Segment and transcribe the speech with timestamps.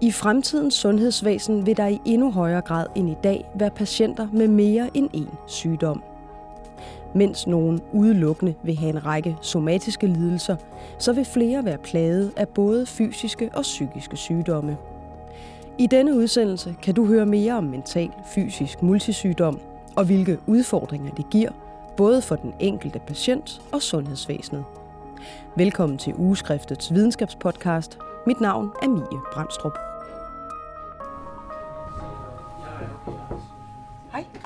[0.00, 4.48] I fremtidens sundhedsvæsen vil der i endnu højere grad end i dag være patienter med
[4.48, 6.02] mere end én sygdom.
[7.14, 10.56] Mens nogen udelukkende vil have en række somatiske lidelser,
[10.98, 14.76] så vil flere være plaget af både fysiske og psykiske sygdomme.
[15.78, 19.60] I denne udsendelse kan du høre mere om mental fysisk multisygdom
[19.96, 21.50] og hvilke udfordringer det giver,
[21.96, 24.64] både for den enkelte patient og sundhedsvæsenet.
[25.56, 27.98] Velkommen til Ugeskriftets videnskabspodcast.
[28.26, 29.87] Mit navn er Mie Brandstrup.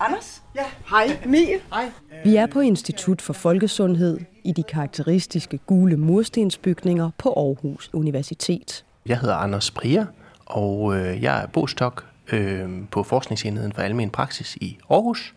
[0.03, 0.43] Anders.
[0.55, 0.65] Ja.
[0.91, 1.61] Hej, Mie.
[1.73, 1.91] Hej.
[2.25, 8.85] Vi er på Institut for Folkesundhed i de karakteristiske gule murstensbygninger på Aarhus Universitet.
[9.07, 10.07] Jeg hedder Anders Prier,
[10.47, 15.35] og øh, jeg er bostok øh, på Forskningsenheden for Almen Praksis i Aarhus.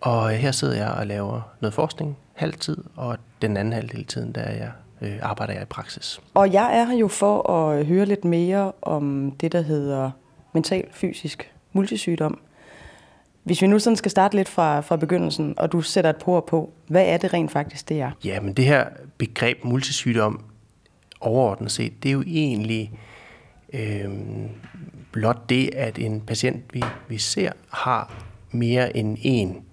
[0.00, 4.40] Og her sidder jeg og laver noget forskning halvtid, og den anden halvdel tiden, der
[4.40, 4.70] er jeg,
[5.00, 6.20] øh, arbejder jeg i praksis.
[6.34, 10.10] Og jeg er her jo for at høre lidt mere om det, der hedder
[10.52, 12.40] mental fysisk multisygdom.
[13.42, 16.40] Hvis vi nu sådan skal starte lidt fra, fra begyndelsen, og du sætter et por
[16.40, 18.10] på, hvad er det rent faktisk, det er?
[18.24, 18.84] Ja, men det her
[19.18, 20.44] begreb multisygdom
[21.20, 22.92] overordnet set, det er jo egentlig
[23.72, 24.10] øh,
[25.12, 29.64] blot det, at en patient, vi, vi ser, har mere end en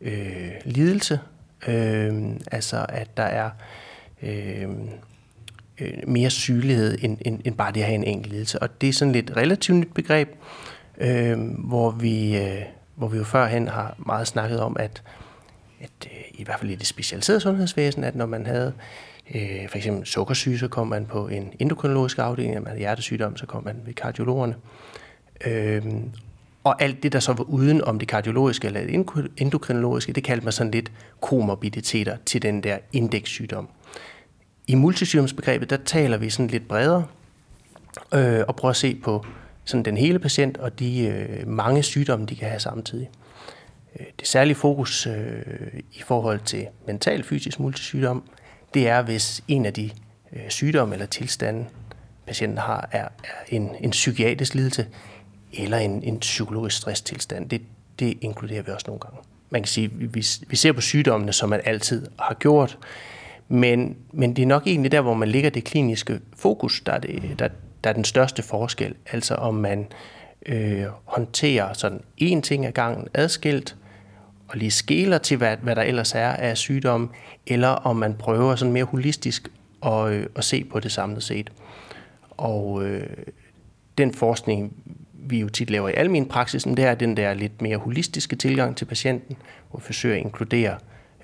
[0.00, 1.20] øh, lidelse.
[1.68, 3.50] Øh, altså at der er
[4.22, 4.68] øh,
[5.80, 8.62] øh mere sygelighed end, end, end bare det at have en enkelt lidelse.
[8.62, 10.28] Og det er sådan lidt relativt nyt begreb,
[10.98, 12.36] øh, hvor vi...
[12.36, 12.62] Øh,
[13.00, 15.02] hvor vi jo førhen har meget snakket om, at,
[15.80, 18.72] at øh, i hvert fald i det specialiserede sundhedsvæsen, at når man havde
[19.34, 23.36] øh, for eksempel sukkersyge, så kom man på en endokrinologisk afdeling, når man havde hjertesygdom,
[23.36, 24.54] så kom man ved kardiologerne.
[25.46, 25.82] Øh,
[26.64, 30.44] og alt det, der så var uden om det kardiologiske eller det endokrinologiske, det kaldte
[30.44, 33.68] man sådan lidt komorbiditeter til den der indekssygdom.
[34.66, 37.06] I multisygdomsbegrebet, der taler vi sådan lidt bredere
[38.14, 39.24] øh, og prøver at se på
[39.70, 43.10] sådan den hele patient og de øh, mange sygdomme, de kan have samtidig.
[44.00, 45.42] Øh, det særlige fokus øh,
[45.92, 48.22] i forhold til mental fysisk multisygdom,
[48.74, 49.90] det er, hvis en af de
[50.32, 51.66] øh, sygdomme eller tilstande,
[52.26, 53.08] patienten har, er, er
[53.48, 54.86] en, en psykiatrisk lidelse
[55.52, 57.48] eller en, en psykologisk stresstilstand.
[57.48, 57.62] Det,
[57.98, 59.18] det inkluderer vi også nogle gange.
[59.50, 62.78] Man kan sige, vi, vi ser på sygdommene, som man altid har gjort,
[63.48, 66.98] men, men det er nok egentlig der, hvor man ligger det kliniske fokus, der er,
[66.98, 67.48] det, der,
[67.84, 68.94] der er den største forskel.
[69.12, 69.86] Altså om man
[70.46, 73.76] øh, håndterer sådan en ting ad gangen adskilt,
[74.48, 77.10] og lige skæler til, hvad, hvad der ellers er af sygdom,
[77.46, 79.48] eller om man prøver sådan mere holistisk
[79.86, 81.50] at, øh, at se på det samlet set.
[82.30, 83.06] Og øh,
[83.98, 84.72] den forskning,
[85.12, 88.76] vi jo tit laver i almen praksis, det er den der lidt mere holistiske tilgang
[88.76, 89.36] til patienten,
[89.70, 90.78] hvor vi forsøger at inkludere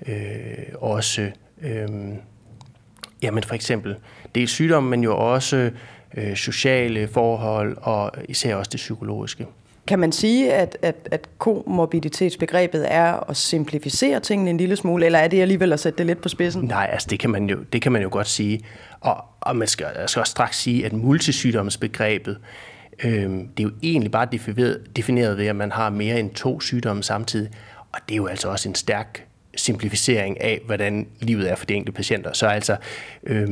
[0.07, 1.31] øh, også
[1.61, 1.87] øh,
[3.21, 3.95] jamen for eksempel
[4.35, 5.71] dels sygdom, men jo også
[6.17, 9.45] øh, sociale forhold og især også det psykologiske.
[9.87, 15.19] Kan man sige, at, at, at komorbiditetsbegrebet er at simplificere tingene en lille smule, eller
[15.19, 16.63] er det alligevel at sætte det lidt på spidsen?
[16.63, 18.61] Nej, altså det kan man jo, det kan man jo godt sige.
[18.99, 22.37] Og, og man skal, jeg skal også straks sige, at multisygdomsbegrebet,
[23.03, 26.59] øh, det er jo egentlig bare defineret, defineret ved, at man har mere end to
[26.59, 27.49] sygdomme samtidig.
[27.91, 31.73] Og det er jo altså også en stærk simplificering af, hvordan livet er for de
[31.73, 32.33] enkelte patienter.
[32.33, 32.75] Så altså,
[33.23, 33.47] øh,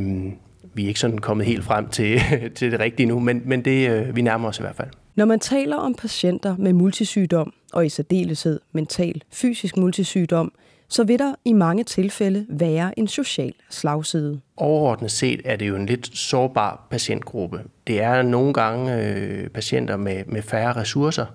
[0.76, 2.22] vi er ikke sådan kommet helt frem til,
[2.56, 4.90] til det rigtige nu, men, men det, øh, vi nærmer os i hvert fald.
[5.16, 10.52] Når man taler om patienter med multisygdom, og i særdeleshed mental fysisk multisygdom,
[10.88, 14.40] så vil der i mange tilfælde være en social slagside.
[14.58, 17.60] Overordnet set er det jo en lidt sårbar patientgruppe.
[17.88, 21.26] Det er nogle gange øh, patienter med, med færre ressourcer.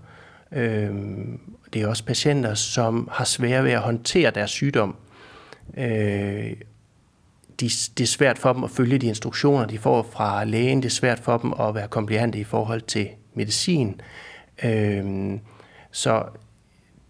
[0.53, 0.91] Øh,
[1.73, 4.97] det er også patienter, som har svært ved at håndtere deres sygdom.
[5.77, 6.53] Øh,
[7.61, 10.79] de, det er svært for dem at følge de instruktioner, de får fra lægen.
[10.83, 14.01] Det er svært for dem at være kompliante i forhold til medicin.
[14.65, 15.41] Øhm,
[15.91, 16.25] så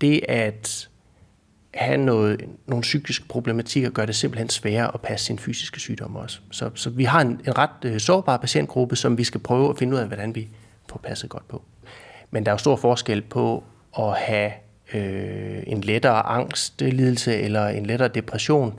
[0.00, 0.88] det at
[1.74, 6.40] have noget, nogle psykiske problematikker gør det simpelthen sværere at passe sin fysiske sygdom også.
[6.50, 9.78] Så, så vi har en, en ret øh, sårbar patientgruppe, som vi skal prøve at
[9.78, 10.48] finde ud af, hvordan vi
[10.88, 11.62] får passet godt på.
[12.30, 13.64] Men der er jo stor forskel på
[13.98, 14.52] at have
[14.94, 18.78] øh, en lettere angstlidelse øh, eller en lettere depression,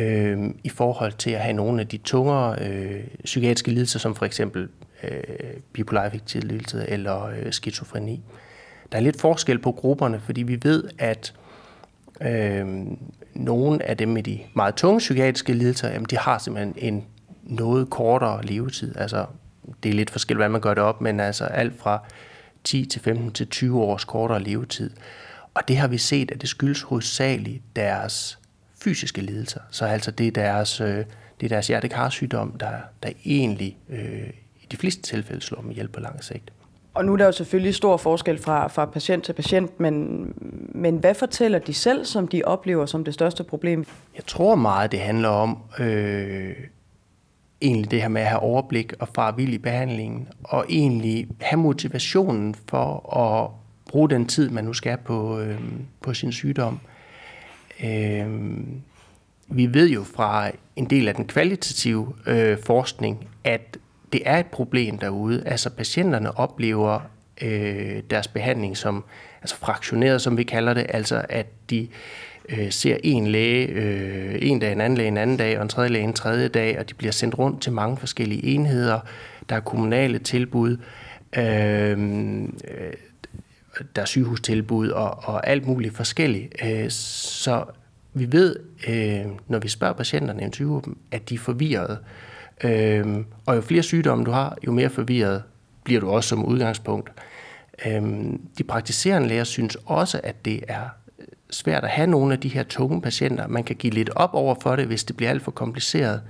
[0.00, 4.26] øh, i forhold til at have nogle af de tungere øh, psykiatriske lidelser, som for
[4.26, 4.68] eksempel
[5.02, 5.20] øh,
[5.72, 8.22] bipolar affektiv lidelse eller øh, skizofreni.
[8.92, 11.34] Der er lidt forskel på grupperne, fordi vi ved, at
[12.20, 12.66] øh,
[13.34, 17.04] nogle af dem med de meget tunge psykiatriske lidelser, jamen, de har simpelthen en
[17.42, 18.96] noget kortere levetid.
[18.96, 19.26] Altså,
[19.82, 22.02] det er lidt forskelligt, hvad man gør det op, men altså alt fra
[22.64, 24.90] 10 til 15 til 20 års kortere levetid.
[25.54, 28.38] Og det har vi set, at det skyldes hovedsageligt deres
[28.86, 29.60] fysiske lidelser.
[29.70, 30.96] Så altså det er deres, øh,
[31.40, 32.72] det er deres hjertekarsygdom, der,
[33.02, 34.28] der egentlig øh,
[34.60, 36.52] i de fleste tilfælde slår dem ihjel på lang sigt.
[36.94, 40.24] Og nu er der jo selvfølgelig stor forskel fra, fra patient til patient, men,
[40.74, 43.86] men hvad fortæller de selv, som de oplever som det største problem?
[44.16, 46.54] Jeg tror meget, det handler om øh,
[47.62, 51.60] egentlig det her med at have overblik og fare vild i behandlingen, og egentlig have
[51.60, 53.50] motivationen for at
[53.90, 55.60] bruge den tid, man nu skal på, øh,
[56.02, 56.74] på sin sygdom.
[56.74, 56.95] Øh,
[57.84, 58.26] Øh,
[59.48, 63.78] vi ved jo fra en del af den kvalitative øh, forskning, at
[64.12, 65.42] det er et problem derude.
[65.46, 67.00] Altså patienterne oplever
[67.42, 69.04] øh, deres behandling som
[69.42, 71.88] altså fraktioneret, som vi kalder det, altså at de
[72.48, 75.68] øh, ser en læge øh, en dag, en anden læge en anden dag, og en
[75.68, 79.00] tredje læge en tredje dag, og de bliver sendt rundt til mange forskellige enheder.
[79.48, 80.76] Der er kommunale tilbud,
[81.36, 82.92] øhm, øh,
[83.96, 86.54] der er sygehustilbud og, og alt muligt forskelligt.
[86.64, 87.64] Øh, så
[88.14, 88.56] vi ved,
[88.88, 90.50] øh, når vi spørger patienterne, i
[90.84, 91.98] dem, at de er forvirrede.
[92.64, 95.42] Øh, og jo flere sygdomme du har, jo mere forvirret
[95.84, 97.12] bliver du også som udgangspunkt.
[97.86, 98.02] Øh,
[98.58, 100.88] de praktiserende læger synes også, at det er
[101.50, 103.46] svært at have nogle af de her tunge patienter.
[103.46, 106.22] Man kan give lidt op over for det, hvis det bliver alt for kompliceret.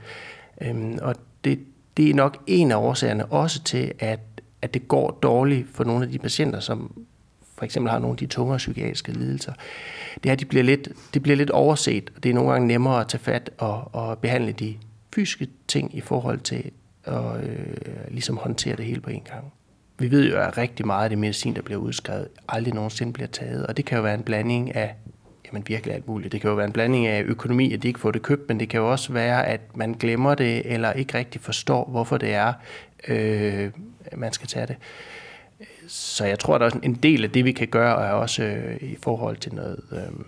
[0.60, 1.14] Øhm, og
[1.44, 1.58] det,
[1.96, 4.20] det er nok en af årsagerne også til, at,
[4.62, 7.04] at det går dårligt for nogle af de patienter, som
[7.58, 9.52] for eksempel har nogle af de tungere psykiatriske lidelser.
[10.22, 12.66] Det er, at de bliver lidt, det bliver lidt overset, og det er nogle gange
[12.68, 14.76] nemmere at tage fat og, og behandle de
[15.14, 16.70] fysiske ting i forhold til
[17.04, 17.66] at øh,
[18.10, 19.52] ligesom håndtere det hele på en gang.
[19.98, 23.28] Vi ved jo, at rigtig meget af det medicin, der bliver udskrevet, aldrig nogensinde bliver
[23.28, 23.66] taget.
[23.66, 24.94] Og det kan jo være en blanding af
[25.46, 26.32] jamen virkelig alt muligt.
[26.32, 28.60] Det kan jo være en blanding af økonomi, at de ikke får det købt, men
[28.60, 32.34] det kan jo også være, at man glemmer det, eller ikke rigtig forstår, hvorfor det
[32.34, 32.52] er,
[33.08, 33.70] øh,
[34.16, 34.76] man skal tage det.
[35.88, 38.42] Så jeg tror, at der er en del af det, vi kan gøre, er også
[38.42, 40.24] øh, i forhold til noget øh,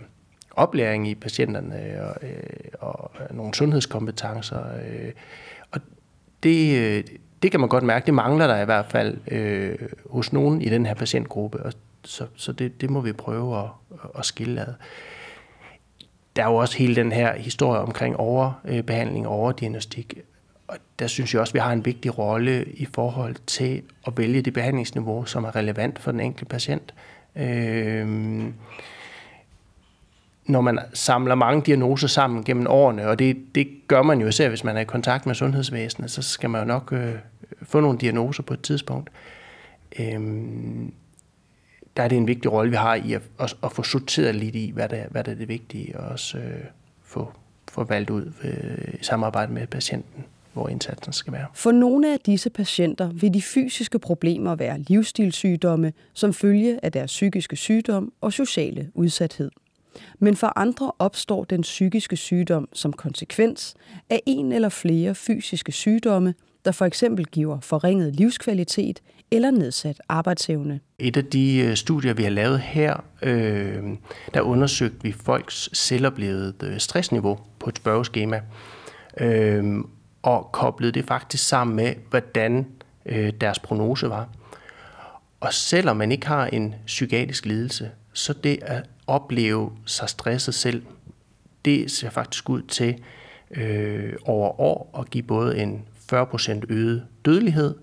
[0.51, 2.39] oplæring i patienterne og, øh,
[2.79, 4.63] og øh, nogle sundhedskompetencer.
[4.75, 5.11] Øh,
[5.71, 5.81] og
[6.43, 7.03] det, øh,
[7.43, 9.77] det kan man godt mærke, det mangler der i hvert fald øh,
[10.09, 11.73] hos nogen i den her patientgruppe, og
[12.03, 13.69] så, så det, det må vi prøve at,
[14.17, 14.73] at skille ad.
[16.35, 20.17] Der er jo også hele den her historie omkring overbehandling og overdiagnostik,
[20.69, 24.17] og der synes jeg også, at vi har en vigtig rolle i forhold til at
[24.17, 26.93] vælge det behandlingsniveau, som er relevant for den enkelte patient.
[27.35, 28.07] Øh,
[30.45, 34.49] når man samler mange diagnoser sammen gennem årene, og det, det gør man jo især,
[34.49, 37.15] hvis man er i kontakt med sundhedsvæsenet, så skal man jo nok øh,
[37.61, 39.09] få nogle diagnoser på et tidspunkt.
[39.99, 40.93] Øhm,
[41.97, 44.55] der er det en vigtig rolle, vi har i at, at, at få sorteret lidt
[44.55, 46.63] i, hvad der, hvad der er det vigtige, og også øh,
[47.03, 47.31] få,
[47.71, 50.25] få valgt ud øh, i samarbejde med patienten
[50.59, 51.45] hvor indsatsen skal være.
[51.53, 57.11] For nogle af disse patienter vil de fysiske problemer være livsstilssygdomme som følge af deres
[57.11, 59.51] psykiske sygdom og sociale udsathed.
[60.19, 63.75] Men for andre opstår den psykiske sygdom som konsekvens
[64.09, 66.33] af en eller flere fysiske sygdomme,
[66.65, 69.01] der for eksempel giver forringet livskvalitet
[69.31, 70.79] eller nedsat arbejdsevne.
[70.99, 73.83] Et af de øh, studier, vi har lavet her, øh,
[74.33, 78.41] der undersøgte vi folks selvoplevede øh, stressniveau på et spørgeskema,
[79.17, 79.63] øh,
[80.29, 82.67] og koblede det faktisk sammen med, hvordan
[83.05, 84.29] øh, deres prognose var.
[85.39, 90.83] Og selvom man ikke har en psykiatrisk lidelse, så det at opleve sig stresset selv,
[91.65, 93.03] det ser faktisk ud til
[93.51, 97.75] øh, over år at give både en 40% øget dødelighed,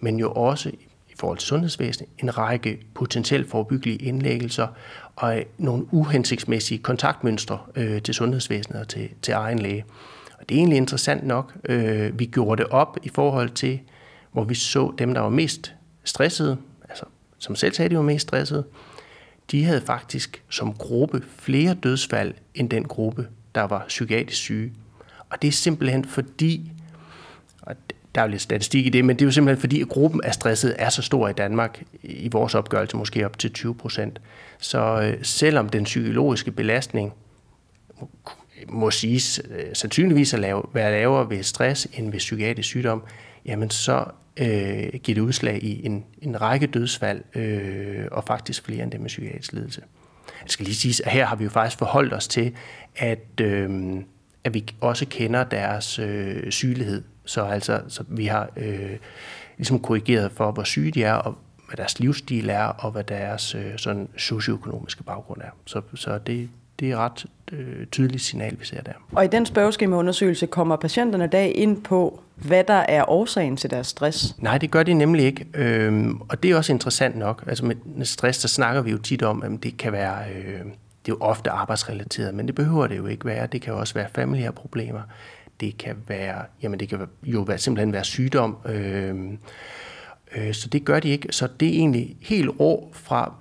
[0.00, 0.68] men jo også
[1.08, 4.68] i forhold til sundhedsvæsenet en række potentielt forebyggelige indlæggelser
[5.16, 9.84] og øh, nogle uhensigtsmæssige kontaktmønstre øh, til sundhedsvæsenet og til, til egen læge.
[10.44, 11.54] Og det er egentlig interessant nok.
[11.64, 13.80] Øh, vi gjorde det op i forhold til,
[14.32, 15.74] hvor vi så dem, der var mest
[16.04, 16.56] stressede,
[16.88, 17.04] altså
[17.38, 18.64] som selv sagde, de var mest stressede,
[19.50, 24.72] de havde faktisk som gruppe flere dødsfald end den gruppe, der var psykiatrisk syge.
[25.30, 26.72] Og det er simpelthen fordi,
[27.62, 27.76] og
[28.14, 30.20] der er jo lidt statistik i det, men det er jo simpelthen fordi, at gruppen
[30.24, 34.20] af stresset er så stor i Danmark, i vores opgørelse måske op til 20 procent.
[34.58, 37.12] Så øh, selvom den psykologiske belastning
[38.68, 43.02] må siges øh, sandsynligvis at lave, være lavere ved stress end ved psykiatrisk sygdom,
[43.46, 44.04] jamen så
[44.36, 49.00] øh, giver det udslag i en, en række dødsfald, øh, og faktisk flere end det
[49.00, 49.82] med psykiatrisk lidelse.
[50.42, 52.52] Jeg skal lige sige, at her har vi jo faktisk forholdt os til,
[52.96, 53.94] at, øh,
[54.44, 57.02] at vi også kender deres øh, sygelighed.
[57.24, 58.96] Så altså, så vi har øh,
[59.56, 63.54] ligesom korrigeret for, hvor syge de er, og hvad deres livsstil er, og hvad deres
[63.54, 65.50] øh, sådan socioøkonomiske baggrund er.
[65.66, 66.48] Så, så det,
[66.84, 68.92] det er ret øh, tydeligt signal, vi ser der.
[69.12, 73.86] Og i den spørgeskemaundersøgelse kommer patienterne dag ind på, hvad der er årsagen til deres
[73.86, 74.36] stress?
[74.38, 75.46] Nej, det gør de nemlig ikke.
[75.54, 77.44] Øhm, og det er også interessant nok.
[77.46, 80.18] Altså med stress, der snakker vi jo tit om, at det kan være...
[80.36, 80.60] Øh,
[81.06, 83.46] det er jo ofte arbejdsrelateret, men det behøver det jo ikke være.
[83.46, 85.00] Det kan jo også være familiære problemer.
[85.60, 88.56] Det kan være, jamen det kan jo være, simpelthen være sygdom.
[88.66, 89.14] Øh,
[90.36, 91.28] Øh, så det gør de ikke.
[91.30, 93.32] Så det er egentlig helt rå fra,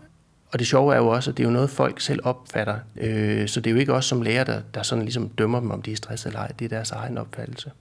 [0.54, 2.80] og det sjove er jo også, at det er jo noget, folk selv opfatter.
[2.96, 5.72] Øh, så det er jo ikke os som lærer, der, der sådan ligesom dømmer dem,
[5.72, 6.48] om de er stresset eller ej.
[6.60, 7.72] Det er deres egen opfattelse.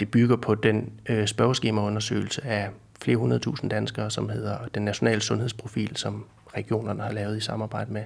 [0.00, 2.70] Det bygger på den øh, spørgeskemaundersøgelse af
[3.02, 6.24] flere hundredtusind danskere, som hedder den nationale sundhedsprofil, som
[6.56, 8.04] regionerne har lavet i samarbejde med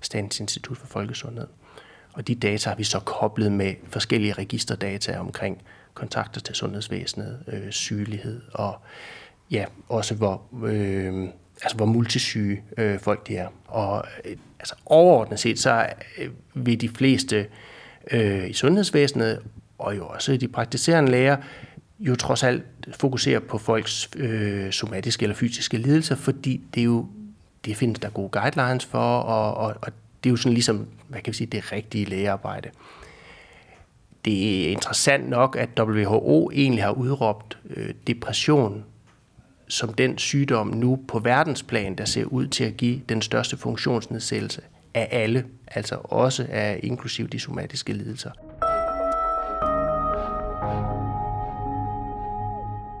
[0.00, 1.46] Statens Institut for Folkesundhed.
[2.12, 5.62] Og de data har vi så koblet med forskellige registerdata omkring
[5.94, 8.78] kontakter til sundhedsvæsenet, øh, sygelighed og
[9.50, 11.28] ja, også hvor, øh,
[11.62, 13.48] altså hvor multisyge øh, folk de er.
[13.64, 15.86] Og øh, altså overordnet set, så
[16.18, 17.46] øh, vil de fleste
[18.10, 19.40] øh, i sundhedsvæsenet,
[19.78, 21.36] og jo også de praktiserende læger,
[21.98, 27.06] jo trods alt fokusere på folks øh, somatiske eller fysiske lidelser, fordi det er jo
[27.64, 29.92] det findes der gode guidelines for, og, og, og
[30.24, 32.70] det er jo sådan ligesom, hvad kan vi sige, det rigtige lægearbejde.
[34.24, 38.84] Det er interessant nok, at WHO egentlig har udråbt øh, depression
[39.68, 44.62] som den sygdom nu på verdensplan, der ser ud til at give den største funktionsnedsættelse
[44.94, 48.30] af alle, altså også af inklusiv de somatiske lidelser.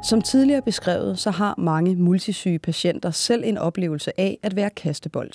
[0.02, 5.32] Som tidligere beskrevet, så har mange multisyge patienter selv en oplevelse af at være kastebold.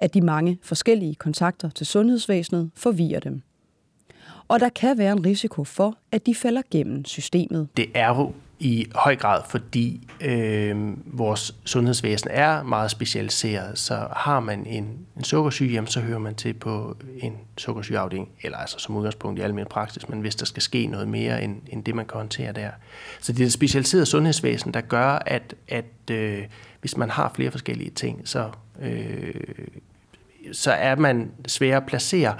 [0.00, 3.42] At de mange forskellige kontakter til sundhedsvæsenet forvirrer dem.
[4.48, 7.68] Og der kan være en risiko for, at de falder gennem systemet.
[7.76, 13.78] Det er jo i høj grad, fordi øh, vores sundhedsvæsen er meget specialiseret.
[13.78, 18.58] Så har man en, en sukkersyge, jamen, så hører man til på en sukkersygeafdeling, eller
[18.58, 21.84] altså som udgangspunkt i almindelig praksis, men hvis der skal ske noget mere end, end
[21.84, 22.70] det, man kan håndtere der.
[23.20, 26.44] Så det er det specialiserede sundhedsvæsen, der gør, at, at øh,
[26.80, 28.50] hvis man har flere forskellige ting, så,
[28.80, 29.34] øh,
[30.52, 32.36] så er man svær at placere.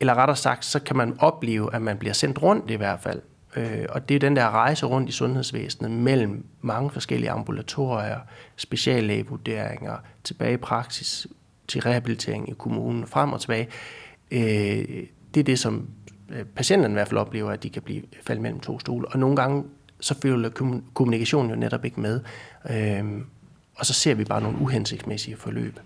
[0.00, 3.22] Eller rettere sagt, så kan man opleve, at man bliver sendt rundt i hvert fald
[3.58, 8.18] Øh, og det er den der rejse rundt i sundhedsvæsenet mellem mange forskellige ambulatorier,
[8.56, 11.26] speciallægevurderinger, tilbage i praksis
[11.68, 13.68] til rehabilitering i kommunen, frem og tilbage.
[14.30, 15.88] Øh, det er det, som
[16.30, 19.08] øh, patienterne i hvert fald oplever, at de kan blive faldet mellem to stole.
[19.08, 19.64] Og nogle gange
[20.00, 20.50] så følger
[20.94, 22.20] kommunikationen jo netop ikke med.
[22.70, 23.20] Øh,
[23.76, 25.80] og så ser vi bare nogle uhensigtsmæssige forløb.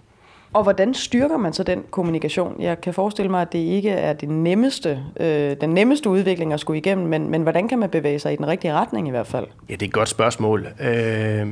[0.52, 2.60] Og hvordan styrker man så den kommunikation?
[2.60, 6.60] Jeg kan forestille mig, at det ikke er det nemmeste, øh, den nemmeste udvikling at
[6.60, 9.26] skulle igennem, men, men hvordan kan man bevæge sig i den rigtige retning i hvert
[9.26, 9.46] fald?
[9.68, 10.66] Ja, det er et godt spørgsmål.
[10.80, 11.46] Øh,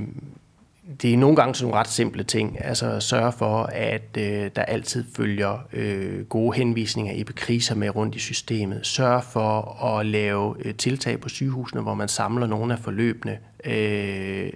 [1.02, 2.64] det er nogle gange sådan nogle ret simple ting.
[2.64, 8.14] Altså sørge for, at øh, der altid følger øh, gode henvisninger i kriser med rundt
[8.14, 8.86] i systemet.
[8.86, 13.38] Sørge for at lave øh, tiltag på sygehusene, hvor man samler nogle af forløbene.
[13.64, 14.50] Øh,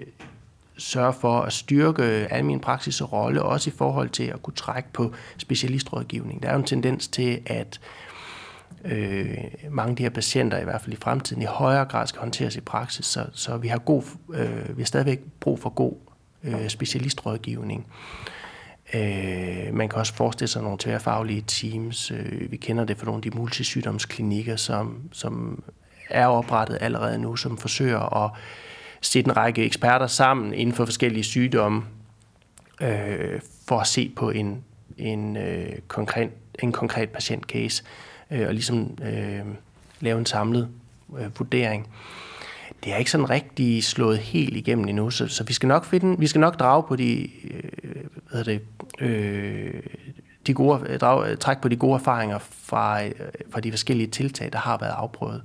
[0.78, 4.54] sørge for at styrke øh, almen praksis og rolle, også i forhold til at kunne
[4.54, 6.42] trække på specialistrådgivning.
[6.42, 7.80] Der er jo en tendens til, at
[8.84, 9.38] øh,
[9.70, 12.56] mange af de her patienter, i hvert fald i fremtiden, i højere grad skal håndteres
[12.56, 14.02] i praksis, så, så vi, har god,
[14.34, 15.94] øh, vi har stadigvæk brug for god
[16.44, 17.86] øh, specialistrådgivning.
[18.94, 22.10] Øh, man kan også forestille sig nogle tværfaglige teams.
[22.10, 25.62] Øh, vi kender det fra nogle af de multisygdomsklinikker, som, som
[26.10, 28.30] er oprettet allerede nu, som forsøger at
[29.06, 31.82] sætte en række eksperter sammen inden for forskellige sygdomme,
[32.80, 34.64] øh, for at se på en,
[34.98, 36.30] en, øh, konkret,
[36.62, 37.84] en konkret patientcase,
[38.30, 39.44] øh, og ligesom øh,
[40.00, 40.68] lave en samlet
[41.18, 41.88] øh, vurdering.
[42.84, 46.18] Det er ikke sådan rigtig slået helt igennem endnu, så, så vi skal nok finde,
[46.18, 48.60] vi skal nok drage på de, øh, hvad det,
[49.00, 49.82] øh,
[50.46, 53.12] de gode, drage, træk på de gode erfaringer fra, øh,
[53.50, 55.42] fra de forskellige tiltag, der har været afprøvet.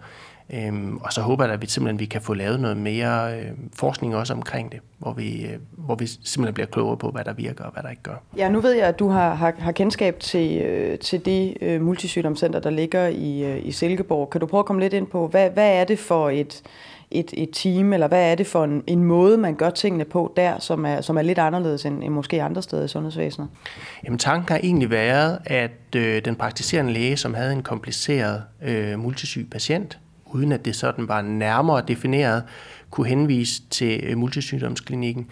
[0.53, 3.51] Øhm, og så håber jeg, at vi simpelthen vi kan få lavet noget mere øh,
[3.73, 7.33] forskning også omkring det, hvor vi, øh, hvor vi simpelthen bliver klogere på, hvad der
[7.33, 8.23] virker og hvad der ikke gør.
[8.37, 11.81] Ja, nu ved jeg, at du har, har, har kendskab til, øh, til det øh,
[11.81, 14.29] multisygdomscenter, der ligger i, øh, i Silkeborg.
[14.29, 16.63] Kan du prøve at komme lidt ind på, hvad, hvad er det for et,
[17.11, 20.33] et, et team, eller hvad er det for en, en måde, man gør tingene på
[20.35, 23.49] der, som er, som er lidt anderledes end, end måske andre steder i sundhedsvæsenet?
[24.03, 28.99] Jamen tanken har egentlig været, at øh, den praktiserende læge, som havde en kompliceret øh,
[28.99, 29.99] multisyg patient,
[30.33, 32.43] uden at det sådan var nærmere defineret,
[32.89, 35.27] kunne henvise til øh, multisygdomsklinikken.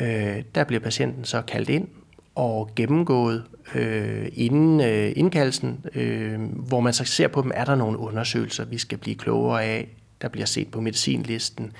[0.00, 1.88] Øh, der bliver patienten så kaldt ind
[2.34, 3.44] og gennemgået
[3.74, 8.64] øh, inden øh, indkaldelsen, øh, hvor man så ser på dem, er der nogle undersøgelser,
[8.64, 9.88] vi skal blive klogere af.
[10.22, 11.72] Der bliver set på medicinlisten.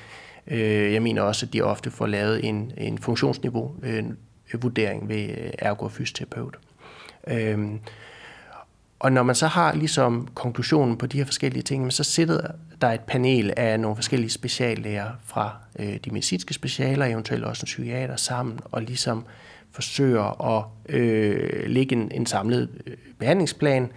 [0.46, 4.04] Øh, jeg mener også, at de ofte får lavet en, en funktionsniveau øh,
[4.62, 6.58] vurdering ved øh, ergofysioterapeut.
[7.26, 7.58] Øh,
[9.00, 12.40] og når man så har ligesom konklusionen på de her forskellige ting, så sidder
[12.80, 17.66] der et panel af nogle forskellige speciallæger fra øh, de medicinske specialer, eventuelt også en
[17.66, 19.24] psykiater sammen, og ligesom
[19.72, 23.92] forsøger at øh, lægge en, en samlet øh, behandlingsplan,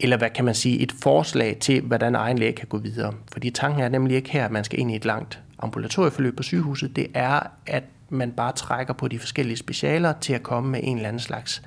[0.00, 3.14] eller hvad kan man sige, et forslag til, hvordan egen læge kan gå videre.
[3.32, 6.42] Fordi tanken er nemlig ikke her, at man skal ind i et langt ambulatorieforløb på
[6.42, 10.80] sygehuset, det er, at man bare trækker på de forskellige specialer til at komme med
[10.82, 11.62] en eller anden slags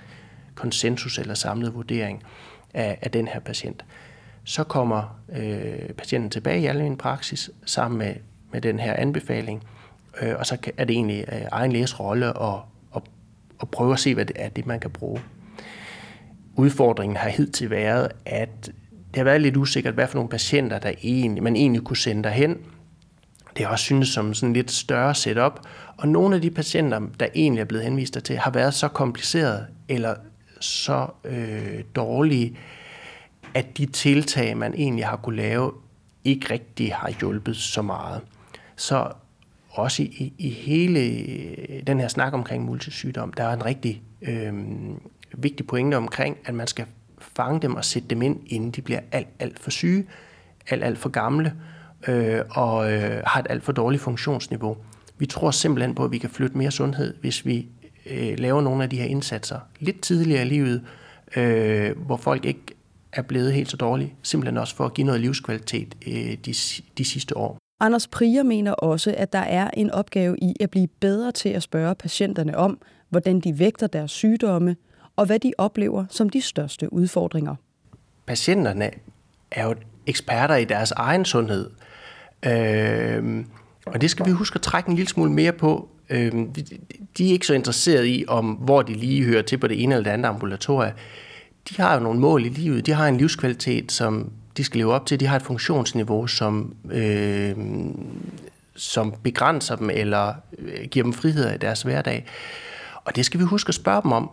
[0.56, 2.24] konsensus eller samlet vurdering
[2.74, 3.86] af, af den her patient.
[4.44, 8.16] Så kommer øh, patienten tilbage i almindelig praksis sammen med,
[8.52, 9.64] med den her anbefaling,
[10.22, 12.56] øh, og så er det egentlig øh, egen læges rolle at,
[12.96, 13.02] at,
[13.62, 15.22] at prøve at se, hvad det er, det man kan bruge.
[16.56, 20.92] Udfordringen har hidtil været, at det har været lidt usikkert, hvad for nogle patienter, der
[21.04, 22.58] egentlig, man egentlig kunne sende derhen.
[23.58, 25.60] Det har også synes som sådan lidt større setup,
[25.98, 29.66] og nogle af de patienter, der egentlig er blevet henvist til, har været så komplicerede
[29.90, 30.16] eller
[30.60, 32.58] så øh, dårlige,
[33.54, 35.72] at de tiltag, man egentlig har kunne lave,
[36.24, 38.22] ikke rigtig har hjulpet så meget.
[38.76, 39.12] Så
[39.70, 44.54] også i, i hele øh, den her snak omkring multisygdom, der er en rigtig øh,
[45.34, 46.86] vigtig pointe omkring, at man skal
[47.20, 50.06] fange dem og sætte dem ind, inden de bliver alt, alt for syge,
[50.70, 51.54] alt, alt for gamle
[52.08, 54.78] øh, og øh, har et alt for dårligt funktionsniveau.
[55.18, 57.68] Vi tror simpelthen på, at vi kan flytte mere sundhed, hvis vi
[58.06, 60.82] øh, laver nogle af de her indsatser lidt tidligere i livet,
[61.36, 62.64] øh, hvor folk ikke
[63.14, 66.54] er blevet helt så dårlige, simpelthen også for at give noget livskvalitet øh, de,
[66.98, 67.58] de sidste år.
[67.80, 71.64] Anders Prier mener også, at der er en opgave i at blive bedre til at
[71.64, 74.76] spørge patienterne om, hvordan de vægter deres sygdomme,
[75.16, 77.56] og hvad de oplever som de største udfordringer.
[78.26, 78.92] Patienterne
[79.52, 79.76] er jo
[80.08, 81.70] eksperter i deres egen sundhed.
[82.46, 83.46] Øh,
[83.86, 85.90] og det skal vi huske at trække en lille smule mere på.
[86.10, 86.32] Øh,
[87.18, 89.96] de er ikke så interesserede i, om hvor de lige hører til på det ene
[89.96, 90.94] eller det andet ambulatorie.
[91.70, 92.86] De har jo nogle mål i livet.
[92.86, 95.20] De har en livskvalitet, som de skal leve op til.
[95.20, 97.56] De har et funktionsniveau, som, øh,
[98.76, 102.26] som begrænser dem eller øh, giver dem friheder i deres hverdag.
[103.06, 104.30] Og det skal vi huske at spørge dem om.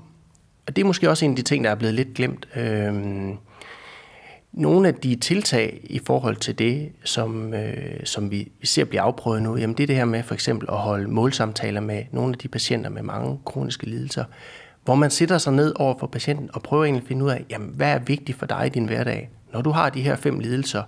[0.66, 2.48] Og det er måske også en af de ting, der er blevet lidt glemt.
[2.56, 2.94] Øh,
[4.52, 9.00] nogle af de tiltag i forhold til det, som, øh, som vi, vi ser blive
[9.00, 12.32] afprøvet nu, jamen det er det her med for eksempel at holde målsamtaler med nogle
[12.32, 14.24] af de patienter med mange kroniske lidelser,
[14.84, 17.44] hvor man sætter sig ned over for patienten og prøver egentlig at finde ud af,
[17.50, 19.30] jamen, hvad er vigtigt for dig i din hverdag?
[19.52, 20.82] Når du har de her fem lidelser,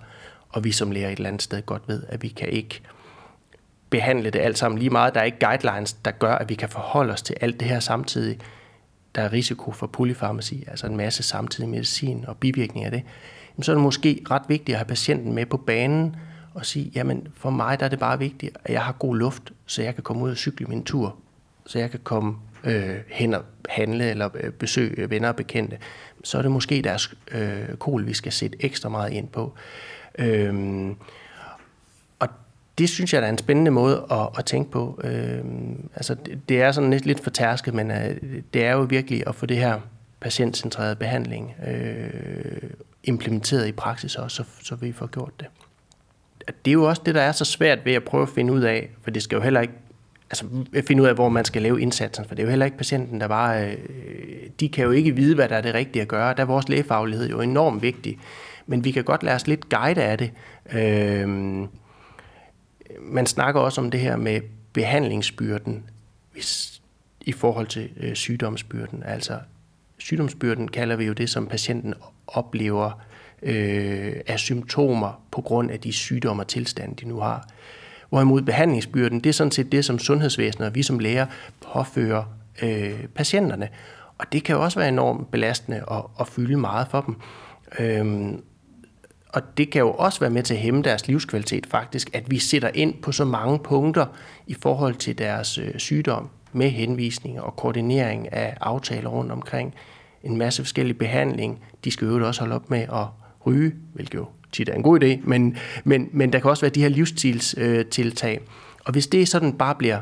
[0.49, 2.81] og vi som lærer et eller andet sted godt ved, at vi kan ikke
[3.89, 5.13] behandle det alt sammen lige meget.
[5.13, 7.79] Der er ikke guidelines, der gør, at vi kan forholde os til alt det her
[7.79, 8.39] samtidig.
[9.15, 13.03] Der er risiko for polyfarmaci, altså en masse samtidig medicin og bivirkninger af det
[13.61, 16.15] så er det måske ret vigtigt at have patienten med på banen
[16.53, 19.53] og sige, jamen for mig der er det bare vigtigt, at jeg har god luft,
[19.65, 21.15] så jeg kan komme ud og cykle min tur,
[21.65, 25.77] så jeg kan komme øh, hen og handle eller øh, besøge øh, venner og bekendte.
[26.23, 29.53] Så er det måske deres øh, kol, vi skal sætte ekstra meget ind på.
[30.19, 30.95] Øhm,
[32.19, 32.27] og
[32.77, 34.99] det synes jeg der er en spændende måde at, at tænke på.
[35.03, 38.17] Øhm, altså det, det er sådan lidt, lidt for tærsket, men øh,
[38.53, 39.79] det er jo virkelig at få det her
[40.21, 42.69] patientcentreret behandling øh,
[43.03, 45.47] implementeret i praksis også, så, så vi får gjort det.
[46.65, 48.61] Det er jo også det, der er så svært ved at prøve at finde ud
[48.61, 49.73] af, for det skal jo heller ikke
[50.29, 50.45] altså
[50.87, 53.21] finde ud af, hvor man skal lave indsatsen, for det er jo heller ikke patienten,
[53.21, 53.77] der bare, øh,
[54.59, 56.33] de kan jo ikke vide, hvad der er det rigtige at gøre.
[56.33, 58.19] Der er vores lægefaglighed jo enormt vigtig,
[58.65, 60.31] men vi kan godt lade os lidt guide af det.
[60.73, 61.29] Øh,
[63.01, 64.41] man snakker også om det her med
[64.73, 65.83] behandlingsbyrden
[66.31, 66.81] hvis,
[67.21, 69.03] i forhold til øh, sygdomsbyrden.
[69.05, 69.39] Altså
[70.03, 71.93] sygdomsbyrden kalder vi jo det, som patienten
[72.27, 72.91] oplever
[73.41, 77.47] øh, af symptomer på grund af de sygdomme og tilstande, de nu har.
[78.09, 81.25] Hvorimod behandlingsbyrden, det er sådan set det, som sundhedsvæsenet og vi som læger
[81.73, 82.23] påfører
[82.61, 83.69] øh, patienterne.
[84.17, 87.15] Og det kan jo også være enormt belastende og, og fylde meget for dem.
[87.79, 88.43] Øhm,
[89.29, 92.39] og det kan jo også være med til at hæmme deres livskvalitet faktisk, at vi
[92.39, 94.05] sætter ind på så mange punkter
[94.47, 99.73] i forhold til deres øh, sygdom med henvisninger og koordinering af aftaler rundt omkring
[100.23, 101.63] en masse forskellige behandling.
[101.83, 103.05] De skal jo også holde op med at
[103.45, 106.71] ryge, hvilket jo tit er en god idé, men, men, men der kan også være
[106.71, 108.41] de her livsstilstiltag.
[108.85, 109.99] Og hvis det sådan bare bliver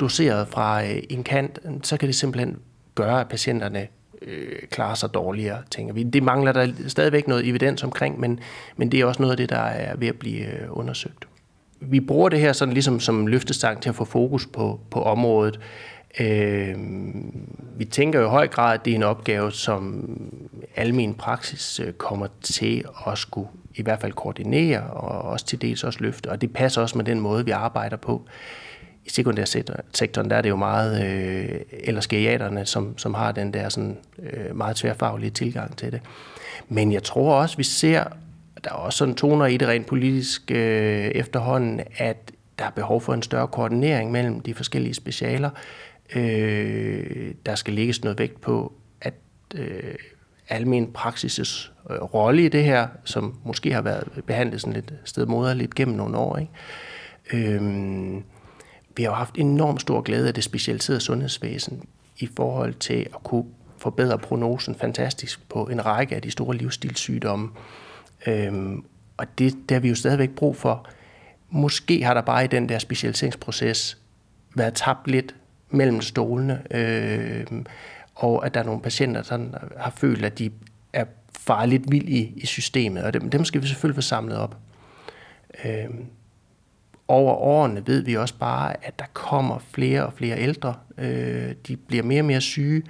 [0.00, 2.56] doseret fra øh, en kant, så kan det simpelthen
[2.94, 3.86] gøre, at patienterne
[4.22, 6.02] øh, klarer sig dårligere, tænker vi.
[6.02, 8.40] Det mangler der stadigvæk noget evidens omkring, men,
[8.76, 11.28] men det er også noget af det, der er ved at blive øh, undersøgt.
[11.80, 15.60] Vi bruger det her sådan ligesom som løftestang til at få fokus på, på området.
[16.20, 16.74] Øh,
[17.76, 20.10] vi tænker jo i høj grad, at det er en opgave, som
[20.76, 25.84] almen praksis øh, kommer til at skulle i hvert fald koordinere og også til dels
[25.84, 26.30] også løfte.
[26.30, 28.22] Og det passer også med den måde, vi arbejder på.
[29.04, 33.68] I sekundærsektoren der er det jo meget øh, eller skeriaterne, som, som har den der
[33.68, 36.00] sådan, øh, meget tværfaglige tilgang til det.
[36.68, 38.04] Men jeg tror også, vi ser,
[38.64, 43.00] der er også sådan toner i det rent politisk øh, efterhånden, at der er behov
[43.00, 45.50] for en større koordinering mellem de forskellige specialer.
[46.16, 49.14] Øh, der skal lægges noget vægt på, at
[49.54, 49.94] øh,
[50.48, 55.74] almen praksis' øh, rolle i det her, som måske har været behandlet sådan lidt stedmoderligt
[55.74, 56.52] gennem nogle år, ikke?
[57.32, 58.22] Øh,
[58.96, 61.82] vi har jo haft enormt stor glæde af det specialiserede sundhedsvæsen
[62.18, 63.44] i forhold til at kunne
[63.78, 67.50] forbedre prognosen fantastisk på en række af de store livsstilssygdomme.
[68.26, 68.84] Øhm,
[69.16, 70.88] og det, det har vi jo stadigvæk brug for.
[71.50, 73.98] Måske har der bare i den der specialiseringsproces
[74.54, 75.34] været tabt lidt
[75.74, 77.46] mellem stolene, øh,
[78.14, 80.50] og at der er nogle patienter, der har følt, at de
[80.92, 81.04] er
[81.38, 84.56] farligt vild i, i systemet, og dem, dem skal vi selvfølgelig få samlet op.
[85.64, 85.88] Øh,
[87.08, 90.74] over årene ved vi også bare, at der kommer flere og flere ældre.
[90.98, 92.82] Øh, de bliver mere og mere syge,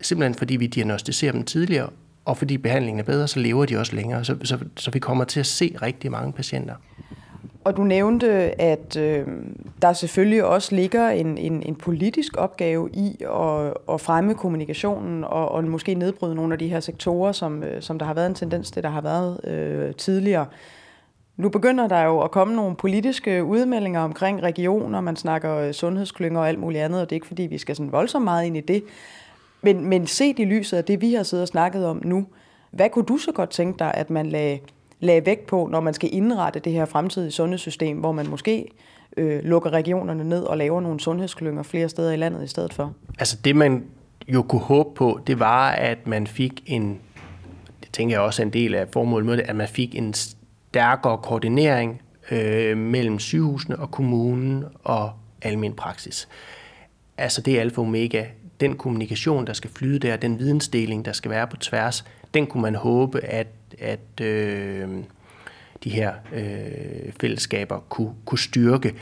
[0.00, 1.90] simpelthen fordi vi diagnostiserer dem tidligere,
[2.24, 4.24] og fordi behandlingen er bedre, så lever de også længere.
[4.24, 6.74] Så, så, så vi kommer til at se rigtig mange patienter.
[7.64, 9.26] Og du nævnte, at øh,
[9.82, 15.48] der selvfølgelig også ligger en, en, en politisk opgave i at, at fremme kommunikationen og,
[15.48, 18.34] og måske nedbryde nogle af de her sektorer, som, øh, som der har været en
[18.34, 20.46] tendens til, der har været øh, tidligere.
[21.36, 26.48] Nu begynder der jo at komme nogle politiske udmeldinger omkring regioner, man snakker sundhedsklynger og
[26.48, 28.60] alt muligt andet, og det er ikke fordi, vi skal sådan voldsomt meget ind i
[28.60, 28.84] det.
[29.62, 32.26] Men, men set i lyset af det, vi har siddet og snakket om nu,
[32.70, 34.58] hvad kunne du så godt tænke dig, at man lagde,
[35.04, 38.68] lagde vægt på, når man skal indrette det her fremtidige sundhedssystem, hvor man måske
[39.16, 42.92] øh, lukker regionerne ned og laver nogle sundhedsklynger flere steder i landet i stedet for?
[43.18, 43.84] Altså det, man
[44.28, 46.98] jo kunne håbe på, det var, at man fik en,
[47.80, 50.14] det tænker jeg også er en del af formålet med det, at man fik en
[50.14, 55.12] stærkere koordinering øh, mellem sygehusene og kommunen og
[55.42, 56.28] almen praksis.
[57.18, 58.24] Altså det er alfa og omega.
[58.60, 62.62] Den kommunikation, der skal flyde der, den vidensdeling, der skal være på tværs, den kunne
[62.62, 64.88] man håbe, at, at øh,
[65.84, 68.94] de her øh, fællesskaber kunne, kunne styrke.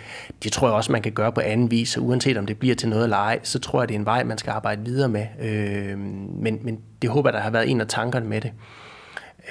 [0.42, 2.75] Det tror jeg også, man kan gøre på anden vis, så uanset om det bliver
[2.75, 5.09] til noget eller ej, så tror jeg, det er en vej, man skal arbejde videre
[5.09, 5.27] med.
[5.40, 8.53] Øh, men, men det håber jeg, der har været en af tankerne med det.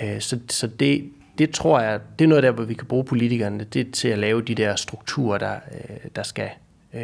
[0.04, 3.04] Øh, så, så det, det tror jeg, det er noget der, hvor vi kan bruge
[3.04, 6.50] politikerne det til at lave de der strukturer, der, øh, der skal
[6.94, 7.02] øh,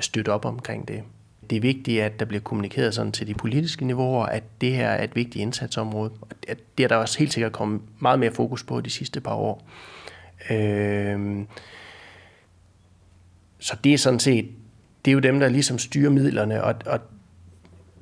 [0.00, 1.02] støtte op omkring det.
[1.50, 4.88] Det er vigtigt, at der bliver kommunikeret sådan til de politiske niveauer, at det her
[4.88, 6.10] er et vigtigt indsatsområde.
[6.48, 9.34] At det er der også helt sikkert kommet meget mere fokus på de sidste par
[9.34, 9.68] år.
[10.50, 11.44] Øh,
[13.58, 14.48] så det er sådan set,
[15.04, 17.00] det er jo dem, der ligesom styrer midlerne, og, og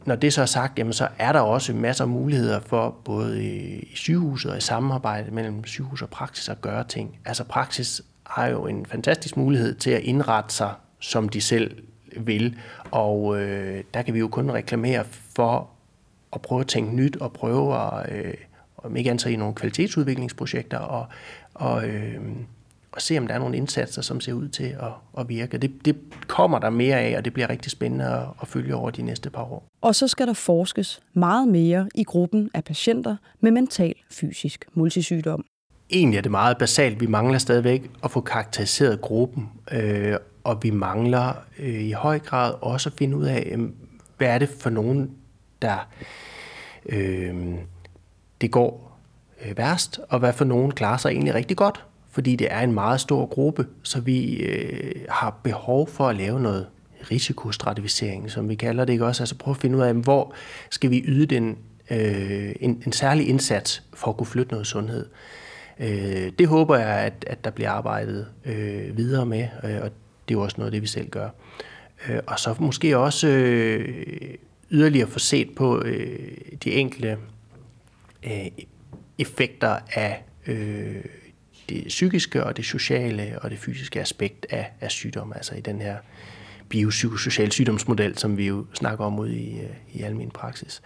[0.05, 3.45] når det så er sagt, jamen, så er der også masser af muligheder for både
[3.45, 7.19] i sygehuset og i samarbejde mellem sygehus og praksis at gøre ting.
[7.25, 11.83] Altså praksis har jo en fantastisk mulighed til at indrette sig, som de selv
[12.17, 12.57] vil.
[12.91, 15.05] Og øh, der kan vi jo kun reklamere
[15.37, 15.71] for
[16.33, 18.35] at prøve at tænke nyt og prøve at, øh,
[18.77, 21.07] om ikke andet i nogle kvalitetsudviklingsprojekter og,
[21.55, 22.21] og øh,
[22.93, 25.59] og se, om der er nogle indsatser, som ser ud til at, at virke.
[25.59, 28.91] Det, det kommer der mere af, og det bliver rigtig spændende at, at følge over
[28.91, 29.65] de næste par år.
[29.81, 35.45] Og så skal der forskes meget mere i gruppen af patienter med mental fysisk multisygdom.
[35.91, 37.01] Egentlig er det meget basalt.
[37.01, 42.55] Vi mangler stadigvæk at få karakteriseret gruppen, øh, og vi mangler øh, i høj grad
[42.61, 43.69] også at finde ud af, øh,
[44.17, 45.11] hvad er det for nogen,
[45.63, 45.89] der
[46.87, 47.55] øh,
[48.41, 48.99] det går
[49.45, 52.73] øh, værst, og hvad for nogen klarer sig egentlig rigtig godt fordi det er en
[52.73, 56.67] meget stor gruppe, så vi øh, har behov for at lave noget
[57.11, 59.23] risikostratificering, som vi kalder det ikke også.
[59.23, 60.35] Altså prøve at finde ud af, hvor
[60.71, 61.59] skal vi yde den,
[61.91, 65.07] øh, en, en særlig indsats for at kunne flytte noget sundhed.
[65.81, 69.91] Øh, det håber jeg, at, at der bliver arbejdet øh, videre med, øh, og
[70.31, 71.29] det er jo også noget af det, vi selv gør.
[72.09, 74.05] Øh, og så måske også øh,
[74.71, 77.19] yderligere få set på øh, de enkelte
[78.23, 78.47] øh,
[79.19, 81.05] effekter af øh,
[81.69, 85.81] det psykiske og det sociale og det fysiske aspekt af, af sygdom, altså i den
[85.81, 85.97] her
[86.69, 90.83] biopsykosocial sygdomsmodel, som vi jo snakker om ud i, øh, i almen praksis.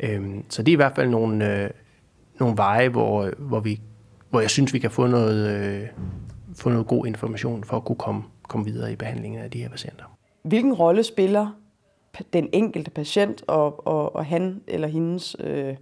[0.00, 1.70] Øhm, så det er i hvert fald nogle, øh,
[2.40, 3.80] nogle veje, hvor, hvor, vi,
[4.30, 5.88] hvor jeg synes, vi kan få noget, øh,
[6.56, 9.68] få noget god information for at kunne komme, komme videre i behandlingen af de her
[9.68, 10.04] patienter.
[10.42, 11.58] Hvilken rolle spiller
[12.32, 15.74] den enkelte patient og, og, og han eller hendes øh,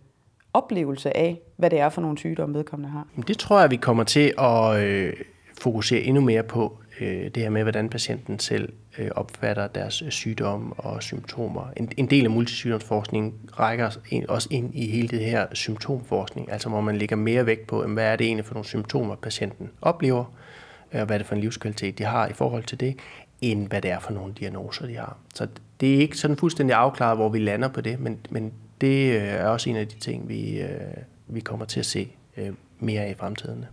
[0.52, 3.06] oplevelse af, hvad det er for nogle sygdomme, vedkommende har?
[3.26, 5.12] Det tror jeg, vi kommer til at øh,
[5.60, 10.10] fokusere endnu mere på, øh, det her med, hvordan patienten selv øh, opfatter deres øh,
[10.10, 11.62] sygdomme og symptomer.
[11.76, 13.90] En, en del af multisygdomsforskningen rækker
[14.28, 18.04] også ind i hele det her symptomforskning, altså hvor man lægger mere vægt på, hvad
[18.04, 20.24] er det egentlig for nogle symptomer, patienten oplever,
[20.92, 22.96] og hvad er det for en livskvalitet, de har i forhold til det,
[23.40, 25.18] end hvad det er for nogle diagnoser, de har.
[25.34, 25.48] Så
[25.80, 29.22] det er ikke sådan fuldstændig afklaret, hvor vi lander på det, men, men det øh,
[29.22, 33.10] er også en af de ting, vi, øh, vi kommer til at se øh, mere
[33.10, 33.64] i fremtiden.